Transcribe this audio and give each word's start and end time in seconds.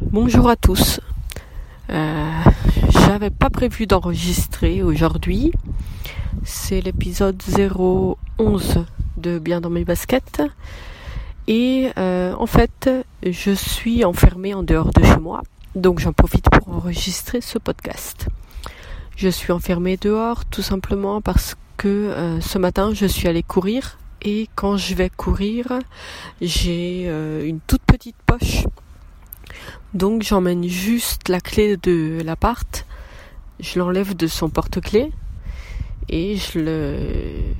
Bonjour 0.00 0.48
à 0.48 0.56
tous. 0.56 1.00
Euh, 1.90 2.30
J'avais 2.90 3.30
pas 3.30 3.48
prévu 3.48 3.86
d'enregistrer 3.86 4.82
aujourd'hui. 4.82 5.52
C'est 6.44 6.80
l'épisode 6.80 7.40
011 8.38 8.84
de 9.16 9.38
Bien 9.38 9.60
dans 9.60 9.70
mes 9.70 9.84
baskets. 9.84 10.42
Et 11.46 11.90
euh, 11.96 12.34
en 12.36 12.46
fait, 12.46 12.90
je 13.24 13.52
suis 13.52 14.04
enfermée 14.04 14.52
en 14.52 14.64
dehors 14.64 14.90
de 14.90 15.04
chez 15.04 15.18
moi. 15.18 15.42
Donc 15.76 16.00
j'en 16.00 16.12
profite 16.12 16.50
pour 16.50 16.74
enregistrer 16.74 17.40
ce 17.40 17.58
podcast. 17.58 18.26
Je 19.16 19.28
suis 19.28 19.52
enfermée 19.52 19.96
dehors 19.96 20.44
tout 20.44 20.62
simplement 20.62 21.20
parce 21.20 21.54
que 21.76 21.88
euh, 21.88 22.40
ce 22.40 22.58
matin 22.58 22.90
je 22.94 23.06
suis 23.06 23.28
allée 23.28 23.44
courir 23.44 23.98
et 24.22 24.48
quand 24.56 24.76
je 24.76 24.94
vais 24.94 25.10
courir 25.10 25.66
j'ai 26.40 27.04
une 27.44 27.60
toute 27.60 27.82
petite 27.82 28.16
poche 28.26 28.64
donc 29.94 30.22
j'emmène 30.22 30.64
juste 30.64 31.28
la 31.28 31.40
clé 31.40 31.76
de 31.76 32.20
l'appart, 32.24 32.84
je 33.60 33.78
l'enlève 33.78 34.16
de 34.16 34.26
son 34.26 34.50
porte-clés 34.50 35.12
et 36.08 36.36
je 36.36 36.58
le 36.58 36.96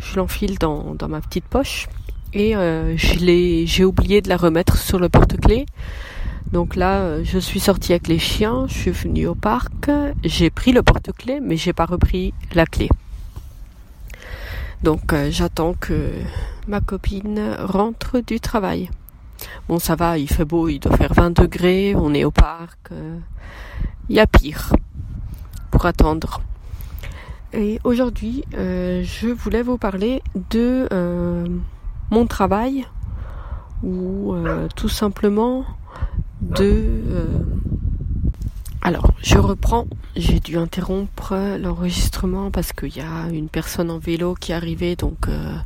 je 0.00 0.16
l'enfile 0.16 0.58
dans, 0.58 0.96
ma 1.08 1.20
petite 1.20 1.44
poche 1.44 1.88
et 2.32 2.56
euh, 2.56 2.96
j'ai 2.96 3.84
oublié 3.84 4.20
de 4.20 4.28
la 4.28 4.36
remettre 4.36 4.76
sur 4.76 4.98
le 4.98 5.08
porte-clés. 5.08 5.66
Donc 6.52 6.76
là, 6.76 6.98
euh, 7.00 7.24
je 7.24 7.38
suis 7.38 7.60
sortie 7.60 7.92
avec 7.92 8.08
les 8.08 8.18
chiens, 8.18 8.66
je 8.68 8.74
suis 8.74 8.90
venue 8.90 9.26
au 9.26 9.34
parc, 9.34 9.90
j'ai 10.24 10.50
pris 10.50 10.72
le 10.72 10.82
porte-clés 10.82 11.40
mais 11.40 11.56
j'ai 11.56 11.72
pas 11.72 11.86
repris 11.86 12.34
la 12.54 12.66
clé. 12.66 12.88
Donc 14.82 15.12
euh, 15.12 15.30
j'attends 15.30 15.74
que 15.74 16.10
ma 16.66 16.80
copine 16.80 17.56
rentre 17.60 18.20
du 18.20 18.40
travail. 18.40 18.90
Bon, 19.68 19.78
ça 19.78 19.94
va, 19.96 20.18
il 20.18 20.28
fait 20.28 20.44
beau, 20.44 20.68
il 20.68 20.78
doit 20.78 20.96
faire 20.96 21.12
20 21.14 21.40
degrés, 21.40 21.94
on 21.96 22.12
est 22.14 22.24
au 22.24 22.30
parc. 22.30 22.78
euh, 22.92 23.18
Il 24.08 24.16
y 24.16 24.20
a 24.20 24.26
pire 24.26 24.72
pour 25.70 25.86
attendre. 25.86 26.40
Et 27.52 27.78
aujourd'hui, 27.84 28.44
euh, 28.56 29.02
je 29.04 29.28
voulais 29.28 29.62
vous 29.62 29.78
parler 29.78 30.22
de 30.50 30.88
euh, 30.92 31.46
mon 32.10 32.26
travail 32.26 32.84
ou 33.82 34.34
euh, 34.34 34.68
tout 34.74 34.88
simplement 34.88 35.64
de... 36.40 36.62
euh, 36.62 37.26
alors, 38.82 39.12
je 39.22 39.38
reprends. 39.38 39.86
J'ai 40.16 40.40
dû 40.40 40.58
interrompre 40.58 41.34
l'enregistrement 41.58 42.50
parce 42.50 42.72
qu'il 42.72 42.94
y 42.96 43.00
a 43.00 43.28
une 43.32 43.48
personne 43.48 43.90
en 43.90 43.98
vélo 43.98 44.34
qui 44.34 44.52
est 44.52 44.54
arrivée, 44.54 44.94
donc 44.94 45.28
euh, 45.28 45.56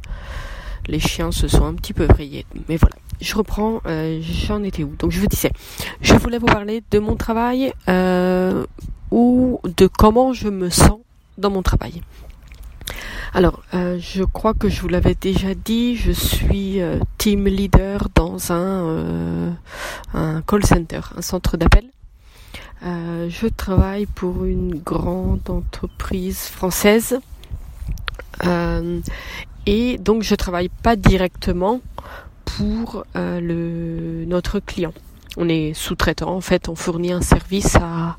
les 0.88 0.98
chiens 1.00 1.30
se 1.30 1.46
sont 1.48 1.64
un 1.64 1.74
petit 1.74 1.92
peu 1.92 2.06
vrillés. 2.06 2.46
Mais 2.68 2.76
voilà, 2.76 2.96
je 3.20 3.34
reprends. 3.36 3.80
euh, 3.86 4.18
J'en 4.22 4.62
étais 4.62 4.82
où 4.82 4.94
Donc 4.98 5.12
je 5.12 5.20
vous 5.20 5.26
disais, 5.26 5.52
je 6.00 6.14
voulais 6.14 6.38
vous 6.38 6.46
parler 6.46 6.82
de 6.90 6.98
mon 6.98 7.14
travail 7.16 7.72
euh, 7.88 8.64
ou 9.10 9.60
de 9.64 9.86
comment 9.86 10.32
je 10.32 10.48
me 10.48 10.70
sens 10.70 10.98
dans 11.36 11.50
mon 11.50 11.62
travail. 11.62 12.02
Alors, 13.34 13.62
euh, 13.74 13.98
je 14.00 14.24
crois 14.24 14.54
que 14.54 14.70
je 14.70 14.80
vous 14.80 14.88
l'avais 14.88 15.14
déjà 15.14 15.54
dit, 15.54 15.94
je 15.96 16.12
suis 16.12 16.80
team 17.18 17.44
leader 17.44 18.08
dans 18.14 18.52
un, 18.52 19.54
call 20.46 20.64
center, 20.64 21.00
un 21.16 21.22
centre 21.22 21.58
d'appel. 21.58 21.84
Je 22.82 23.46
travaille 23.48 24.06
pour 24.06 24.46
une 24.46 24.78
grande 24.78 25.50
entreprise 25.50 26.38
française. 26.44 27.18
Et 29.70 29.98
donc 29.98 30.22
je 30.22 30.34
travaille 30.34 30.70
pas 30.70 30.96
directement 30.96 31.82
pour 32.46 33.04
euh, 33.16 33.38
le, 33.38 34.24
notre 34.24 34.60
client. 34.60 34.94
On 35.36 35.46
est 35.46 35.74
sous-traitant, 35.74 36.34
en 36.34 36.40
fait, 36.40 36.70
on 36.70 36.74
fournit 36.74 37.12
un 37.12 37.20
service 37.20 37.76
à, 37.76 38.16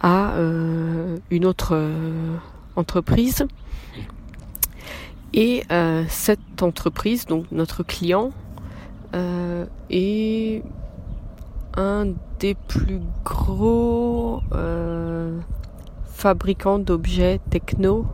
à 0.00 0.32
euh, 0.32 1.16
une 1.30 1.46
autre 1.46 1.76
euh, 1.76 2.34
entreprise. 2.74 3.46
Et 5.32 5.62
cette 6.08 6.62
entreprise, 6.62 7.26
donc 7.26 7.46
notre 7.50 7.82
client, 7.82 8.30
est 9.90 10.62
un 11.76 12.06
des 12.38 12.54
plus 12.54 13.00
gros 13.24 14.42
fabricants 16.04 16.78
d'objets 16.78 17.40
techno. 17.50 18.06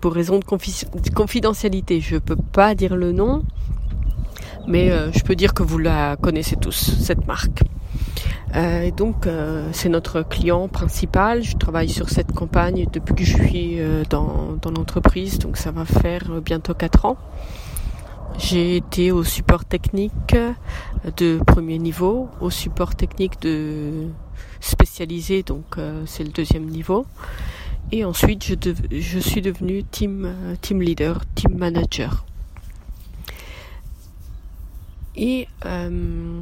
Pour 0.00 0.12
raison 0.14 0.38
de 0.38 0.44
confi- 0.44 0.86
de 1.02 1.10
confidentialité, 1.10 2.00
je 2.00 2.16
peux 2.18 2.36
pas 2.36 2.74
dire 2.74 2.94
le 2.96 3.12
nom, 3.12 3.42
mais 4.68 4.90
euh, 4.90 5.10
je 5.12 5.20
peux 5.24 5.34
dire 5.34 5.54
que 5.54 5.62
vous 5.64 5.78
la 5.78 6.16
connaissez 6.16 6.56
tous, 6.56 6.74
cette 7.00 7.26
marque. 7.26 7.62
Euh, 8.54 8.90
donc, 8.92 9.26
euh, 9.26 9.68
c'est 9.72 9.88
notre 9.88 10.22
client 10.22 10.68
principal. 10.68 11.42
Je 11.42 11.56
travaille 11.56 11.88
sur 11.88 12.08
cette 12.10 12.32
campagne 12.32 12.86
depuis 12.92 13.14
que 13.14 13.24
je 13.24 13.36
suis 13.42 13.78
dans, 14.08 14.56
dans 14.62 14.70
l'entreprise, 14.70 15.38
donc 15.38 15.56
ça 15.56 15.70
va 15.72 15.84
faire 15.84 16.40
bientôt 16.44 16.74
4 16.74 17.04
ans. 17.04 17.16
J'ai 18.38 18.76
été 18.76 19.10
au 19.10 19.24
support 19.24 19.64
technique 19.64 20.36
de 21.16 21.38
premier 21.44 21.78
niveau, 21.78 22.28
au 22.40 22.50
support 22.50 22.94
technique 22.94 23.40
de 23.42 24.06
spécialisé, 24.60 25.42
donc 25.42 25.76
c'est 26.06 26.22
le 26.22 26.30
deuxième 26.30 26.66
niveau. 26.66 27.04
Et 27.90 28.04
ensuite, 28.04 28.44
je, 28.90 29.18
suis 29.18 29.40
devenu 29.40 29.82
team, 29.82 30.24
euh, 30.26 30.56
team 30.60 30.82
leader, 30.82 31.24
team 31.34 31.56
manager. 31.56 32.24
Et 35.20 35.48
euh, 35.66 36.40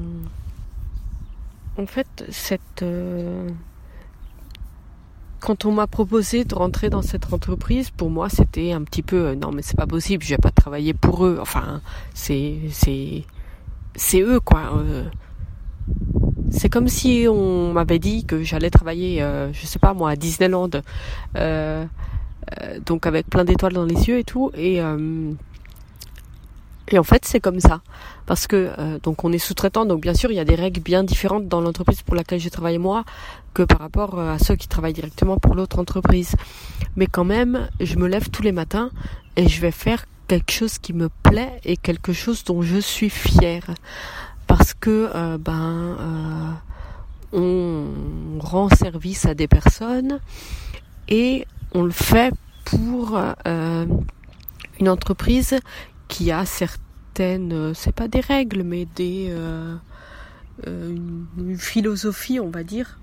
en 1.78 1.86
fait, 1.86 2.24
cette, 2.28 2.82
euh, 2.82 3.48
quand 5.40 5.64
on 5.64 5.72
m'a 5.72 5.86
proposé 5.86 6.44
de 6.44 6.54
rentrer 6.54 6.90
dans 6.90 7.00
cette 7.00 7.32
entreprise, 7.32 7.88
pour 7.88 8.10
moi, 8.10 8.28
c'était 8.28 8.72
un 8.72 8.82
petit 8.82 9.02
peu 9.02 9.28
euh, 9.28 9.34
non, 9.34 9.50
mais 9.50 9.62
c'est 9.62 9.78
pas 9.78 9.86
possible. 9.86 10.22
Je 10.22 10.30
vais 10.30 10.38
pas 10.38 10.50
travailler 10.50 10.92
pour 10.92 11.24
eux. 11.24 11.38
Enfin, 11.40 11.80
c'est 12.12 12.58
c'est 13.94 14.20
eux 14.20 14.40
quoi. 14.40 14.82
C'est 16.50 16.68
comme 16.68 16.88
si 16.88 17.26
on 17.28 17.72
m'avait 17.72 17.98
dit 17.98 18.24
que 18.24 18.42
j'allais 18.42 18.70
travailler, 18.70 19.22
euh, 19.22 19.52
je 19.52 19.66
sais 19.66 19.78
pas 19.78 19.94
moi, 19.94 20.10
à 20.10 20.16
Disneyland, 20.16 20.70
euh, 21.36 21.84
euh, 22.60 22.80
donc 22.84 23.06
avec 23.06 23.28
plein 23.28 23.44
d'étoiles 23.44 23.72
dans 23.72 23.84
les 23.84 24.08
yeux 24.08 24.18
et 24.18 24.24
tout. 24.24 24.50
Et 24.54 24.80
euh, 24.80 25.32
et 26.88 26.98
en 26.98 27.02
fait, 27.02 27.24
c'est 27.24 27.40
comme 27.40 27.58
ça. 27.58 27.80
Parce 28.26 28.46
que 28.46 28.70
euh, 28.78 28.98
donc 29.02 29.24
on 29.24 29.32
est 29.32 29.38
sous-traitant, 29.38 29.86
donc 29.86 30.00
bien 30.02 30.14
sûr 30.14 30.30
il 30.30 30.36
y 30.36 30.40
a 30.40 30.44
des 30.44 30.54
règles 30.54 30.80
bien 30.80 31.02
différentes 31.04 31.48
dans 31.48 31.60
l'entreprise 31.60 32.02
pour 32.02 32.14
laquelle 32.14 32.40
je 32.40 32.48
travaille 32.48 32.78
moi 32.78 33.04
que 33.54 33.62
par 33.62 33.78
rapport 33.80 34.18
euh, 34.18 34.34
à 34.34 34.38
ceux 34.38 34.56
qui 34.56 34.68
travaillent 34.68 34.92
directement 34.92 35.38
pour 35.38 35.54
l'autre 35.54 35.78
entreprise. 35.78 36.34
Mais 36.96 37.06
quand 37.06 37.24
même, 37.24 37.68
je 37.80 37.96
me 37.96 38.06
lève 38.06 38.30
tous 38.30 38.42
les 38.42 38.52
matins 38.52 38.90
et 39.36 39.48
je 39.48 39.60
vais 39.60 39.70
faire 39.70 40.06
quelque 40.28 40.52
chose 40.52 40.78
qui 40.78 40.92
me 40.92 41.08
plaît 41.22 41.60
et 41.64 41.76
quelque 41.76 42.12
chose 42.12 42.44
dont 42.44 42.62
je 42.62 42.78
suis 42.78 43.10
fière. 43.10 43.70
Parce 44.46 44.74
que 44.74 45.10
euh, 45.14 45.38
ben 45.38 45.96
euh, 46.00 46.52
on 47.32 48.38
rend 48.38 48.68
service 48.68 49.26
à 49.26 49.34
des 49.34 49.48
personnes 49.48 50.20
et 51.08 51.46
on 51.72 51.82
le 51.82 51.90
fait 51.90 52.32
pour 52.64 53.18
euh, 53.46 53.86
une 54.80 54.88
entreprise 54.88 55.56
qui 56.08 56.30
a 56.30 56.46
certaines, 56.46 57.74
c'est 57.74 57.94
pas 57.94 58.08
des 58.08 58.20
règles, 58.20 58.62
mais 58.62 58.86
des 58.94 59.34
une, 60.66 61.56
philosophie, 61.58 62.40
on 62.40 62.50
va 62.50 62.62
dire, 62.62 62.98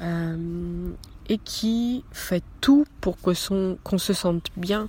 et 0.00 1.38
qui 1.38 2.04
fait 2.10 2.42
tout 2.60 2.84
pour 3.00 3.20
que 3.20 3.32
son 3.34 3.78
qu'on 3.84 3.98
se 3.98 4.12
sente 4.12 4.50
bien 4.56 4.88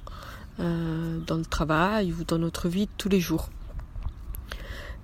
dans 0.58 1.38
le 1.38 1.46
travail 1.46 2.14
ou 2.14 2.24
dans 2.24 2.40
notre 2.40 2.68
vie 2.68 2.90
tous 2.98 3.10
les 3.10 3.20
jours. 3.20 3.50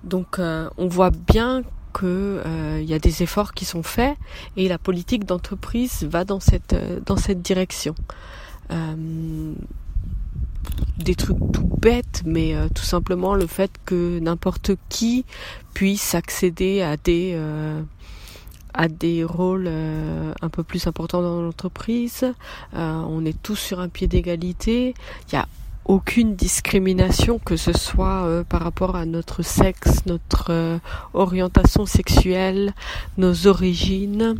Donc, 0.04 0.38
euh, 0.38 0.68
on 0.76 0.88
voit 0.88 1.10
bien 1.10 1.62
que 1.92 2.42
euh, 2.44 2.82
y 2.84 2.94
a 2.94 2.98
des 2.98 3.22
efforts 3.22 3.54
qui 3.54 3.64
sont 3.64 3.82
faits 3.82 4.16
et 4.56 4.68
la 4.68 4.78
politique 4.78 5.24
d'entreprise 5.24 6.04
va 6.04 6.24
dans 6.24 6.40
cette 6.40 6.72
euh, 6.72 7.00
dans 7.04 7.16
cette 7.16 7.42
direction. 7.42 7.94
Euh, 8.70 9.54
des 10.98 11.14
trucs 11.14 11.38
tout 11.52 11.68
bêtes, 11.80 12.22
mais 12.24 12.54
euh, 12.54 12.68
tout 12.74 12.84
simplement 12.84 13.34
le 13.34 13.46
fait 13.46 13.70
que 13.84 14.18
n'importe 14.18 14.72
qui 14.88 15.24
puisse 15.74 16.14
accéder 16.14 16.82
à 16.82 16.96
des 16.96 17.32
euh, 17.34 17.82
à 18.74 18.88
des 18.88 19.24
rôles 19.24 19.66
euh, 19.66 20.32
un 20.40 20.48
peu 20.48 20.62
plus 20.62 20.86
importants 20.86 21.22
dans 21.22 21.40
l'entreprise. 21.42 22.24
Euh, 22.74 23.02
on 23.08 23.24
est 23.24 23.40
tous 23.42 23.56
sur 23.56 23.80
un 23.80 23.88
pied 23.88 24.06
d'égalité. 24.06 24.94
Il 25.28 25.34
y 25.34 25.36
a 25.36 25.48
aucune 25.88 26.36
discrimination, 26.36 27.38
que 27.38 27.56
ce 27.56 27.72
soit 27.72 28.24
euh, 28.24 28.44
par 28.44 28.62
rapport 28.62 28.94
à 28.94 29.06
notre 29.06 29.42
sexe, 29.42 30.04
notre 30.06 30.50
euh, 30.50 30.78
orientation 31.14 31.86
sexuelle, 31.86 32.74
nos 33.16 33.46
origines. 33.46 34.36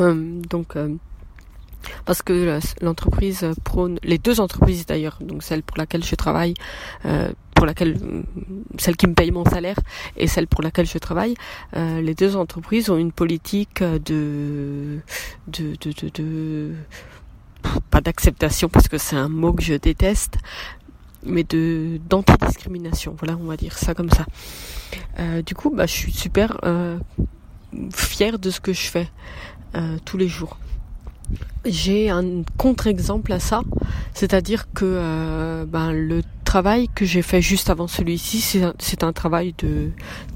Euh, 0.00 0.42
donc 0.48 0.76
euh, 0.76 0.94
parce 2.04 2.22
que 2.22 2.58
l'entreprise 2.80 3.46
prône, 3.62 3.98
les 4.02 4.18
deux 4.18 4.40
entreprises 4.40 4.86
d'ailleurs, 4.86 5.18
donc 5.20 5.42
celle 5.42 5.62
pour 5.62 5.76
laquelle 5.78 6.02
je 6.02 6.14
travaille, 6.14 6.54
euh, 7.04 7.30
pour 7.54 7.66
laquelle, 7.66 7.96
celle 8.78 8.96
qui 8.96 9.06
me 9.06 9.14
paye 9.14 9.30
mon 9.30 9.44
salaire 9.44 9.78
et 10.16 10.26
celle 10.26 10.46
pour 10.46 10.62
laquelle 10.62 10.86
je 10.86 10.98
travaille, 10.98 11.34
euh, 11.76 12.00
les 12.00 12.14
deux 12.14 12.36
entreprises 12.36 12.90
ont 12.90 12.96
une 12.98 13.12
politique 13.12 13.82
de, 13.82 14.98
de, 15.48 15.76
de, 15.80 15.92
de, 15.92 16.08
de 16.12 16.74
pas 17.90 18.00
d'acceptation 18.00 18.68
parce 18.68 18.88
que 18.88 18.98
c'est 18.98 19.16
un 19.16 19.28
mot 19.28 19.52
que 19.52 19.62
je 19.62 19.74
déteste, 19.74 20.38
mais 21.24 21.44
de 21.44 22.00
d'antidiscrimination. 22.08 23.16
Voilà, 23.18 23.36
on 23.40 23.46
va 23.46 23.56
dire 23.56 23.76
ça 23.76 23.94
comme 23.94 24.10
ça. 24.10 24.26
Euh, 25.18 25.42
du 25.42 25.54
coup, 25.54 25.70
bah, 25.70 25.86
je 25.86 25.92
suis 25.92 26.12
super 26.12 26.58
euh, 26.64 26.98
fière 27.92 28.38
de 28.38 28.50
ce 28.50 28.60
que 28.60 28.72
je 28.72 28.88
fais 28.88 29.08
euh, 29.74 29.96
tous 30.04 30.16
les 30.16 30.28
jours. 30.28 30.58
J'ai 31.64 32.08
un 32.08 32.42
contre-exemple 32.56 33.32
à 33.32 33.40
ça, 33.40 33.62
c'est-à-dire 34.14 34.72
que 34.72 35.64
ben, 35.64 35.92
le 35.92 36.22
travail 36.44 36.88
que 36.94 37.04
j'ai 37.04 37.22
fait 37.22 37.42
juste 37.42 37.68
avant 37.68 37.88
celui-ci, 37.88 38.62
c'est 38.78 39.02
un, 39.02 39.12
travail 39.12 39.52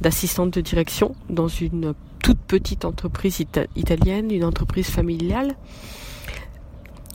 d'assistante 0.00 0.52
de 0.52 0.60
direction 0.60 1.14
dans 1.28 1.46
une 1.46 1.94
toute 2.20 2.40
petite 2.40 2.84
entreprise 2.84 3.38
italienne, 3.76 4.32
une 4.32 4.44
entreprise 4.44 4.90
familiale 4.90 5.54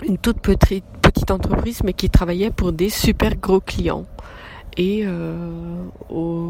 une 0.03 0.17
toute 0.17 0.39
petite, 0.39 0.83
entreprise, 1.29 1.81
mais 1.83 1.93
qui 1.93 2.09
travaillait 2.09 2.51
pour 2.51 2.71
des 2.71 2.89
super 2.89 3.35
gros 3.35 3.59
clients. 3.59 4.05
Et 4.77 5.03
euh, 5.05 5.87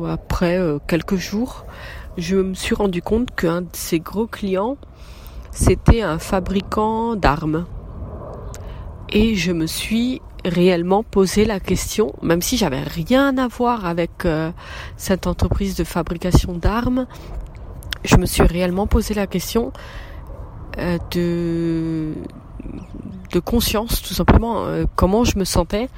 après 0.07 0.57
euh, 0.57 0.79
quelques 0.85 1.15
jours, 1.15 1.65
je 2.17 2.35
me 2.35 2.53
suis 2.55 2.75
rendu 2.75 3.01
compte 3.01 3.33
qu'un 3.35 3.61
de 3.61 3.69
ces 3.73 3.99
gros 3.99 4.27
clients, 4.27 4.77
c'était 5.51 6.01
un 6.01 6.19
fabricant 6.19 7.15
d'armes. 7.15 7.65
Et 9.09 9.35
je 9.35 9.51
me 9.51 9.67
suis 9.67 10.21
réellement 10.43 11.03
posé 11.03 11.45
la 11.45 11.59
question, 11.59 12.13
même 12.21 12.41
si 12.41 12.57
j'avais 12.57 12.81
rien 12.81 13.37
à 13.37 13.47
voir 13.47 13.85
avec 13.85 14.25
euh, 14.25 14.51
cette 14.97 15.27
entreprise 15.27 15.75
de 15.75 15.83
fabrication 15.83 16.53
d'armes, 16.53 17.05
je 18.03 18.17
me 18.17 18.25
suis 18.25 18.43
réellement 18.43 18.87
posé 18.87 19.13
la 19.13 19.27
question 19.27 19.71
de 21.11 22.13
de 23.31 23.39
conscience 23.39 24.01
tout 24.01 24.13
simplement 24.13 24.65
euh, 24.65 24.85
comment 24.95 25.23
je 25.23 25.37
me 25.37 25.43
sentais 25.43 25.89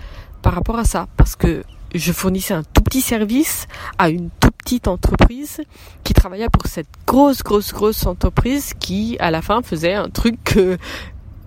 par 0.42 0.54
rapport 0.54 0.78
à 0.78 0.86
ça. 0.86 1.08
Parce 1.18 1.36
que 1.36 1.64
je 1.94 2.12
fournissais 2.12 2.54
un 2.54 2.64
tout 2.64 2.82
petit 2.82 3.02
service 3.02 3.68
à 3.98 4.10
une 4.10 4.30
toute 4.40 4.56
petite 4.58 4.88
entreprise 4.88 5.62
qui 6.04 6.14
travaillait 6.14 6.50
pour 6.50 6.66
cette 6.68 6.90
grosse 7.06 7.42
grosse 7.42 7.72
grosse 7.72 8.06
entreprise 8.06 8.74
qui 8.74 9.16
à 9.20 9.32
la 9.32 9.42
fin 9.42 9.62
faisait 9.62 9.94
un 9.94 10.10
truc 10.10 10.44
que, 10.44 10.78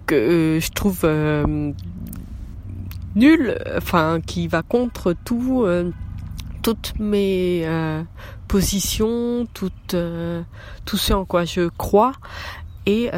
que 0.07 0.59
je 0.63 0.71
trouve 0.71 1.01
euh, 1.05 1.73
nul 3.15 3.59
enfin 3.77 4.21
qui 4.25 4.49
va 4.49 4.63
contre 4.63 5.15
tout 5.25 5.65
euh, 5.65 5.91
toutes 6.63 6.95
mes 6.99 7.67
positions 8.49 9.47
tout 9.53 9.71
ce 9.89 11.13
en 11.13 11.25
quoi 11.25 11.45
je 11.45 11.69
crois. 11.69 12.13
Et 12.87 13.11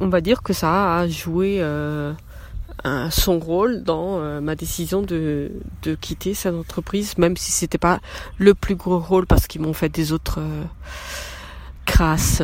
on 0.00 0.08
va 0.08 0.20
dire 0.20 0.42
que 0.42 0.52
ça 0.52 0.98
a 0.98 1.08
joué 1.08 1.60
euh, 2.86 3.08
son 3.08 3.38
rôle 3.38 3.82
dans 3.82 4.18
euh, 4.18 4.42
ma 4.42 4.56
décision 4.56 5.00
de, 5.00 5.50
quitter 6.02 6.34
cette 6.34 6.54
entreprise, 6.54 7.16
même 7.16 7.34
si 7.34 7.50
c'était 7.50 7.78
pas 7.78 8.00
le 8.36 8.52
plus 8.52 8.74
gros 8.74 8.98
rôle 8.98 9.26
parce 9.26 9.46
qu'ils 9.46 9.62
m'ont 9.62 9.72
fait 9.72 9.88
des 9.88 10.12
autres 10.12 10.40
euh, 10.40 10.64
crasses, 11.86 12.42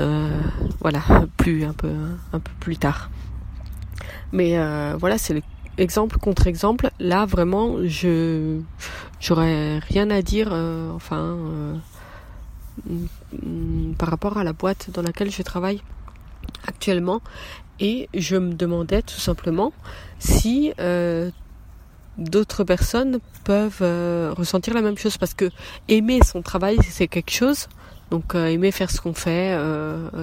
voilà, 0.81 1.03
plus 1.37 1.65
un 1.65 1.75
peu 1.75 1.93
un 2.33 2.41
peu 2.41 2.53
plus 2.59 2.79
tard. 2.79 3.11
Mais 4.33 4.57
voilà, 4.97 5.19
c'est 5.19 5.43
l'exemple 5.77 6.19
contre 6.19 6.47
exemple. 6.47 6.91
Là, 7.01 7.27
vraiment, 7.27 7.77
je 7.85 8.61
j'aurais 9.21 9.79
rien 9.81 10.09
à 10.11 10.23
dire, 10.23 10.53
enfin, 10.95 11.37
par 13.99 14.09
rapport 14.09 14.39
à 14.39 14.45
la 14.45 14.53
boîte 14.53 14.91
dans 14.93 15.03
laquelle 15.03 15.31
je 15.31 15.43
travaille 15.43 15.83
actuellement. 16.67 17.21
Et 17.81 18.09
je 18.15 18.37
me 18.37 18.53
demandais 18.53 19.03
tout 19.03 19.21
simplement 19.21 19.73
si 20.19 20.73
euh, 20.79 21.31
d'autres 22.19 22.63
personnes 22.63 23.21
peuvent 23.45 23.79
euh, 23.81 24.35
ressentir 24.37 24.75
la 24.75 24.83
même 24.83 24.99
chose. 24.99 25.17
Parce 25.17 25.35
que 25.35 25.51
aimer 25.89 26.21
son 26.23 26.43
travail 26.43 26.79
c'est 26.83 27.09
quelque 27.09 27.33
chose. 27.33 27.69
Donc 28.11 28.35
euh, 28.35 28.47
aimer 28.47 28.71
faire 28.71 28.91
ce 28.91 29.01
qu'on 29.01 29.15
fait 29.15 29.57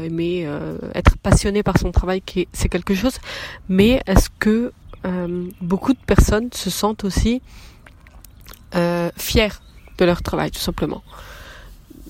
aimer 0.04 0.48
être 0.94 1.18
passionné 1.18 1.64
par 1.64 1.78
son 1.80 1.92
travail 1.92 2.22
c'est 2.54 2.70
quelque 2.70 2.94
chose. 2.94 3.18
Mais 3.70 4.02
est-ce 4.06 4.30
que 4.40 4.72
beaucoup 5.62 5.94
de 5.94 6.00
personnes 6.06 6.50
se 6.54 6.70
sentent 6.70 7.04
aussi 7.04 7.42
fiers 9.18 9.58
de 9.98 10.06
leur 10.06 10.22
travail 10.22 10.52
tout 10.52 10.60
simplement? 10.60 11.02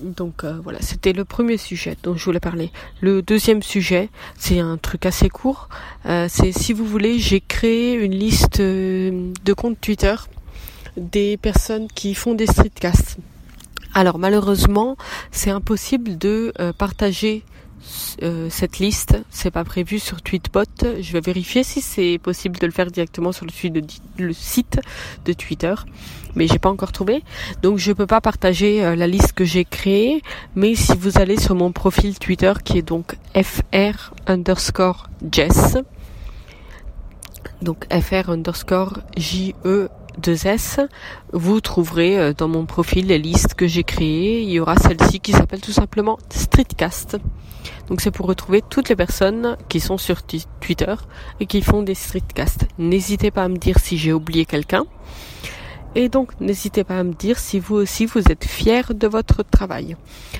Donc 0.02 0.44
euh, 0.44 0.58
voilà, 0.62 0.80
c'était 0.80 1.12
le 1.12 1.24
premier 1.24 1.56
sujet 1.56 1.96
dont 2.02 2.16
je 2.16 2.24
voulais 2.24 2.40
parler. 2.40 2.70
Le 3.00 3.22
deuxième 3.22 3.62
sujet, 3.62 4.08
c'est 4.36 4.60
un 4.60 4.76
truc 4.76 5.06
assez 5.06 5.28
court. 5.28 5.68
Euh, 6.06 6.26
c'est 6.28 6.52
si 6.52 6.72
vous 6.72 6.84
voulez, 6.84 7.18
j'ai 7.18 7.40
créé 7.40 7.94
une 7.94 8.14
liste 8.14 8.60
euh, 8.60 9.32
de 9.44 9.52
comptes 9.52 9.80
Twitter 9.80 10.14
des 10.96 11.36
personnes 11.36 11.88
qui 11.94 12.14
font 12.14 12.34
des 12.34 12.46
streetcasts. 12.46 13.18
Alors 13.94 14.18
malheureusement, 14.18 14.96
c'est 15.30 15.50
impossible 15.50 16.18
de 16.18 16.52
partager 16.76 17.44
euh, 18.22 18.48
cette 18.50 18.78
liste. 18.78 19.18
C'est 19.30 19.50
pas 19.50 19.64
prévu 19.64 19.98
sur 19.98 20.22
Tweetbot. 20.22 20.62
Je 21.00 21.12
vais 21.12 21.20
vérifier 21.20 21.62
si 21.62 21.80
c'est 21.80 22.18
possible 22.18 22.58
de 22.58 22.66
le 22.66 22.72
faire 22.72 22.90
directement 22.90 23.32
sur 23.32 23.46
le, 23.46 24.32
site 24.32 24.80
de 25.24 25.32
Twitter, 25.32 25.74
mais 26.34 26.46
j'ai 26.46 26.58
pas 26.58 26.70
encore 26.70 26.92
trouvé. 26.92 27.22
Donc 27.62 27.78
je 27.78 27.92
peux 27.92 28.06
pas 28.06 28.20
partager 28.20 28.84
euh, 28.84 28.96
la 28.96 29.06
liste 29.06 29.32
que 29.32 29.44
j'ai 29.44 29.64
créée. 29.64 30.22
Mais 30.54 30.74
si 30.74 30.96
vous 30.96 31.18
allez 31.18 31.38
sur 31.38 31.54
mon 31.54 31.72
profil 31.72 32.18
Twitter 32.18 32.52
qui 32.64 32.78
est 32.78 32.82
donc 32.82 33.16
fr 33.34 34.12
underscore 34.26 35.08
jess, 35.30 35.76
donc 37.62 37.86
fr 37.92 38.30
underscore 38.30 39.00
j 39.16 39.54
e 39.64 39.88
2S, 40.20 40.86
vous 41.32 41.60
trouverez 41.60 42.18
euh, 42.18 42.32
dans 42.32 42.48
mon 42.48 42.66
profil 42.66 43.06
les 43.06 43.18
listes 43.18 43.54
que 43.54 43.66
j'ai 43.66 43.84
créées. 43.84 44.42
Il 44.42 44.50
y 44.50 44.60
aura 44.60 44.76
celle-ci 44.76 45.20
qui 45.20 45.32
s'appelle 45.32 45.60
tout 45.60 45.72
simplement 45.72 46.18
Streetcast. 46.30 47.18
Donc 47.88 48.00
c'est 48.00 48.10
pour 48.10 48.26
retrouver 48.26 48.62
toutes 48.62 48.88
les 48.88 48.96
personnes 48.96 49.56
qui 49.68 49.80
sont 49.80 49.98
sur 49.98 50.22
Twitter 50.22 50.94
et 51.40 51.46
qui 51.46 51.62
font 51.62 51.82
des 51.82 51.94
streetcasts. 51.94 52.66
N'hésitez 52.78 53.30
pas 53.30 53.44
à 53.44 53.48
me 53.48 53.56
dire 53.56 53.78
si 53.78 53.98
j'ai 53.98 54.12
oublié 54.12 54.44
quelqu'un. 54.44 54.84
Et 55.94 56.08
donc 56.08 56.38
n'hésitez 56.40 56.84
pas 56.84 56.98
à 56.98 57.02
me 57.02 57.12
dire 57.12 57.38
si 57.38 57.58
vous 57.58 57.74
aussi 57.74 58.06
vous 58.06 58.20
êtes 58.30 58.44
fier 58.44 58.94
de 58.94 59.06
votre 59.06 59.42
travail. 59.42 59.96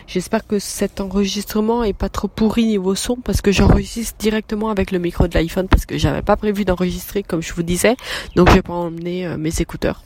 J'espère 0.06 0.46
que 0.46 0.58
cet 0.58 1.00
enregistrement 1.00 1.84
est 1.84 1.92
pas 1.92 2.08
trop 2.08 2.28
pourri 2.28 2.66
niveau 2.66 2.94
son 2.94 3.16
parce 3.16 3.40
que 3.40 3.50
j'enregistre 3.50 4.16
directement 4.18 4.68
avec 4.70 4.90
le 4.90 4.99
micro 4.99 5.26
de 5.26 5.34
l'iPhone 5.34 5.68
parce 5.68 5.87
que 5.87 5.99
j'avais 5.99 6.23
pas 6.23 6.37
prévu 6.37 6.64
d'enregistrer 6.64 7.23
comme 7.23 7.42
je 7.42 7.52
vous 7.54 7.62
disais. 7.62 7.96
Donc 8.37 8.50
je 8.50 8.54
vais 8.54 8.62
pas 8.62 8.75
emmener 8.75 9.26
euh, 9.26 9.37
mes 9.37 9.61
écouteurs. 9.61 10.02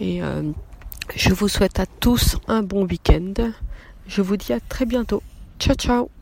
Et 0.00 0.22
euh, 0.22 0.42
je 1.14 1.32
vous 1.32 1.48
souhaite 1.48 1.80
à 1.80 1.86
tous 1.86 2.36
un 2.48 2.62
bon 2.62 2.86
week-end. 2.86 3.34
Je 4.06 4.22
vous 4.22 4.36
dis 4.36 4.52
à 4.52 4.60
très 4.60 4.86
bientôt. 4.86 5.22
Ciao 5.58 5.74
ciao 5.74 6.15